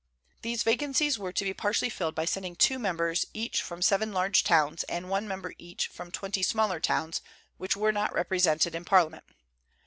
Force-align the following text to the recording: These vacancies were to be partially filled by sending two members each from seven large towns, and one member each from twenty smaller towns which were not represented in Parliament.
These 0.41 0.63
vacancies 0.63 1.19
were 1.19 1.31
to 1.31 1.43
be 1.43 1.53
partially 1.53 1.91
filled 1.91 2.15
by 2.15 2.25
sending 2.25 2.55
two 2.55 2.79
members 2.79 3.27
each 3.35 3.61
from 3.61 3.83
seven 3.83 4.11
large 4.11 4.43
towns, 4.43 4.81
and 4.85 5.11
one 5.11 5.27
member 5.27 5.53
each 5.59 5.89
from 5.89 6.09
twenty 6.09 6.41
smaller 6.41 6.79
towns 6.79 7.21
which 7.57 7.77
were 7.77 7.91
not 7.91 8.11
represented 8.11 8.73
in 8.73 8.83
Parliament. 8.83 9.25